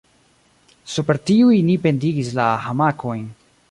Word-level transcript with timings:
Super 0.93 1.21
tiuj 1.31 1.61
ni 1.69 1.79
pendigis 1.87 2.35
la 2.43 2.51
hamakojn. 2.67 3.27